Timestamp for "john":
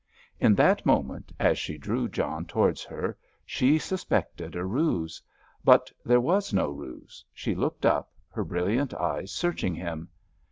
2.09-2.47